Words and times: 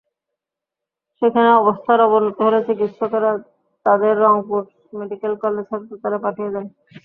সেখানে 1.21 1.49
অবস্থার 1.57 1.99
অবনতি 2.07 2.41
হলে 2.43 2.59
চিকিৎসকেরা 2.67 3.31
তাঁদের 3.85 4.13
রংপুর 4.23 4.61
মেডিকেল 4.97 5.33
কলেজ 5.43 5.65
হাসপাতালে 5.71 6.17
পাঠিয়ে 6.25 6.53
দেন। 6.53 6.65